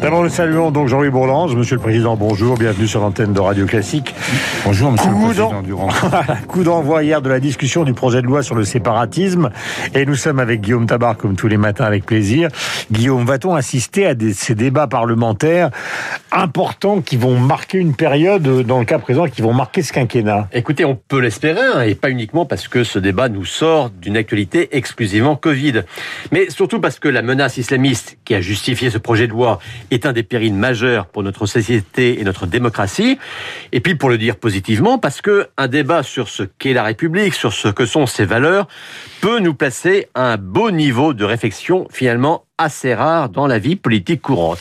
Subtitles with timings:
[0.00, 1.54] D'abord, nous saluons donc Jean-Louis Bourlange.
[1.54, 4.12] Monsieur le Président, bonjour, bienvenue sur l'antenne de Radio Classique.
[4.64, 5.88] Bonjour, Monsieur Coup le Président d'en- Durand.
[6.48, 9.50] Coup d'envoi hier de la discussion du projet de loi sur le séparatisme.
[9.94, 12.48] Et nous sommes avec Guillaume Tabar, comme tous les matins, avec plaisir.
[12.90, 15.70] Guillaume, va-t-on assister à des- ces débats parlementaires
[16.32, 19.92] importants qui vont marquer une période, euh, dans le cas présent, qui vont marquer ce
[19.92, 20.48] quinquennat?
[20.52, 24.16] Écoutez, on peut l'espérer, hein, et pas uniquement parce que ce débat nous sort d'une
[24.16, 25.82] actualité exclusivement Covid,
[26.32, 29.60] mais surtout parce que la menace islamiste qui a justifié ce projet de loi
[29.90, 33.18] est un des périls majeurs pour notre société et notre démocratie,
[33.72, 37.34] et puis pour le dire positivement, parce que un débat sur ce qu'est la République,
[37.34, 38.68] sur ce que sont ses valeurs,
[39.20, 43.76] peut nous placer à un beau niveau de réflexion finalement assez rare dans la vie
[43.76, 44.58] politique courante.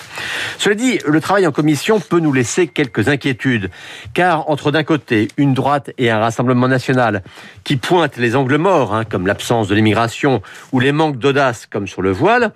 [0.58, 3.70] Cela dit, le travail en commission peut nous laisser quelques inquiétudes,
[4.14, 7.24] car entre d'un côté une droite et un rassemblement national
[7.64, 10.42] qui pointent les angles morts, hein, comme l'absence de l'immigration
[10.72, 12.52] ou les manques d'audace, comme sur le voile,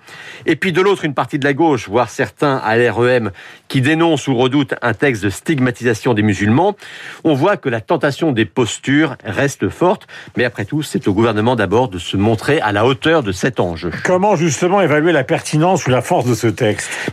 [0.46, 3.30] et puis de l'autre une partie de la gauche, voire certains à l'REM,
[3.68, 6.76] qui dénoncent ou redoutent un texte de stigmatisation des musulmans,
[7.24, 11.56] on voit que la tentation des postures reste forte, mais après tout, c'est au gouvernement
[11.56, 13.90] d'abord de se montrer à la hauteur de cet enjeu.
[14.04, 15.24] Comment justement évaluer la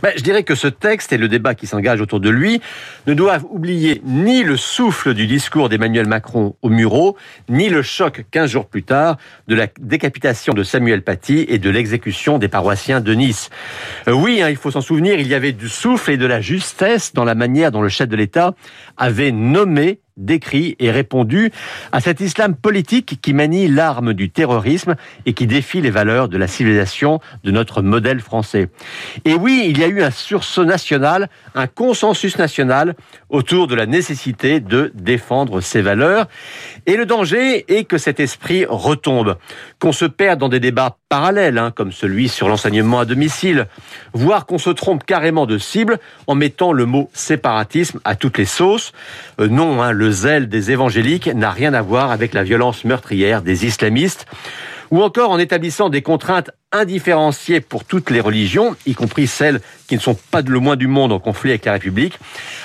[0.02, 2.60] Ben, je dirais que ce texte et le débat qui s'engage autour de lui
[3.06, 7.16] ne doivent oublier ni le souffle du discours d'Emmanuel Macron au Murau,
[7.48, 9.16] ni le choc 15 jours plus tard
[9.48, 13.50] de la décapitation de Samuel Paty et de l'exécution des paroissiens de Nice.
[14.08, 16.40] Euh, oui, hein, il faut s'en souvenir, il y avait du souffle et de la
[16.40, 18.54] justesse dans la manière dont le chef de l'État
[18.96, 21.50] avait nommé décrit et répondu
[21.92, 24.94] à cet islam politique qui manie l'arme du terrorisme
[25.26, 28.68] et qui défie les valeurs de la civilisation de notre modèle français.
[29.24, 32.94] Et oui, il y a eu un sursaut national, un consensus national
[33.28, 36.28] autour de la nécessité de défendre ces valeurs.
[36.86, 39.36] Et le danger est que cet esprit retombe,
[39.80, 43.66] qu'on se perde dans des débats parallèles, hein, comme celui sur l'enseignement à domicile,
[44.12, 48.44] voire qu'on se trompe carrément de cible en mettant le mot séparatisme à toutes les
[48.44, 48.92] sauces.
[49.40, 53.42] Euh, non, hein, le zèle des évangéliques n'a rien à voir avec la violence meurtrière
[53.42, 54.26] des islamistes,
[54.90, 59.94] ou encore en établissant des contraintes indifférenciées pour toutes les religions, y compris celles qui
[59.96, 62.18] ne sont pas de le moins du monde en conflit avec la République.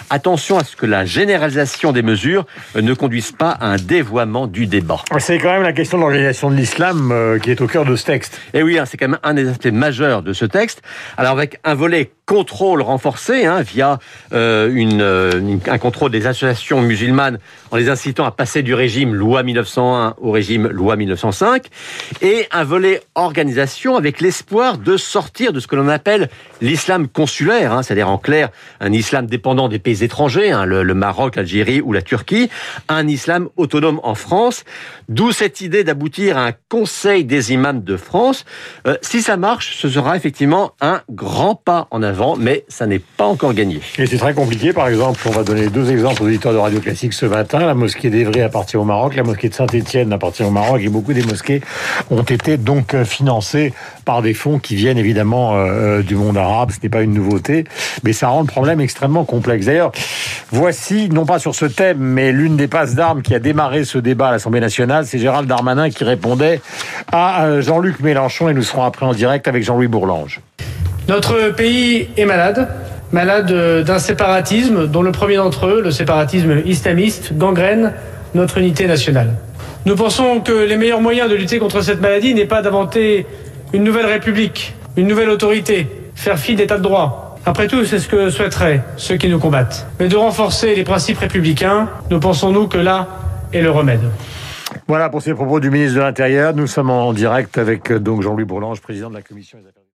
[0.09, 4.47] Attention à ce que la généralisation des mesures euh, ne conduise pas à un dévoiement
[4.47, 4.99] du débat.
[5.19, 7.95] C'est quand même la question de l'organisation de l'islam euh, qui est au cœur de
[7.95, 8.39] ce texte.
[8.53, 10.81] Et oui, hein, c'est quand même un des aspects majeurs de ce texte.
[11.17, 13.99] Alors avec un volet contrôle renforcé hein, via
[14.33, 17.39] euh, une, une- un contrôle des associations musulmanes
[17.71, 21.65] en les incitant à passer du régime loi 1901 au régime loi 1905
[22.21, 26.29] et un volet organisation avec l'espoir de sortir de ce que l'on appelle
[26.61, 28.49] l'islam consulaire, hein, c'est-à-dire en clair
[28.79, 32.49] un islam dépendant des pays étrangers, hein, le, le Maroc, l'Algérie ou la Turquie,
[32.87, 34.63] un islam autonome en France,
[35.07, 38.45] d'où cette idée d'aboutir à un conseil des imams de France.
[38.87, 42.99] Euh, si ça marche, ce sera effectivement un grand pas en avant, mais ça n'est
[42.99, 43.81] pas encore gagné.
[43.97, 46.79] Et c'est très compliqué, par exemple, on va donner deux exemples aux auditeurs de Radio
[46.79, 47.59] Classique ce matin.
[47.59, 51.13] La mosquée d'Evry appartient au Maroc, la mosquée de Saint-Étienne appartient au Maroc, et beaucoup
[51.13, 51.61] des mosquées
[52.09, 53.73] ont été donc euh, financées
[54.05, 56.71] par des fonds qui viennent évidemment euh, du monde arabe.
[56.71, 57.65] Ce n'est pas une nouveauté,
[58.03, 59.65] mais ça rend le problème extrêmement complexe.
[59.65, 59.91] D'ailleurs,
[60.51, 63.97] voici, non pas sur ce thème, mais l'une des passes d'armes qui a démarré ce
[63.97, 66.61] débat à l'Assemblée nationale, c'est Gérald Darmanin qui répondait
[67.11, 70.41] à euh, Jean-Luc Mélenchon, et nous serons après en direct avec Jean-Louis Bourlange.
[71.07, 72.67] Notre pays est malade,
[73.11, 77.93] malade euh, d'un séparatisme dont le premier d'entre eux, le séparatisme islamiste, gangrène
[78.35, 79.33] notre unité nationale.
[79.85, 83.25] Nous pensons que les meilleurs moyens de lutter contre cette maladie n'est pas d'inventer
[83.73, 87.37] une nouvelle république, une nouvelle autorité, faire fi d'état de droit.
[87.45, 89.87] Après tout, c'est ce que souhaiteraient ceux qui nous combattent.
[89.99, 93.07] Mais de renforcer les principes républicains, nous pensons nous que là
[93.53, 94.01] est le remède.
[94.87, 96.53] Voilà pour ces propos du ministre de l'Intérieur.
[96.53, 99.83] Nous sommes en direct avec euh, donc Jean-Louis Bourlange, président de la commission des affaires